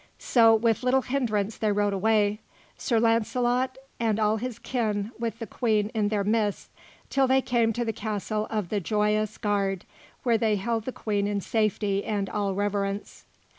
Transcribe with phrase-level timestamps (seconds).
[0.17, 2.39] So with little hindrance they rode away,
[2.75, 6.71] Sir Launcelot and all his kin with the Queen in their midst,
[7.11, 9.85] till they came to the castle of the Joyous Garde
[10.23, 13.25] where they held the Queen in safety and all reverence.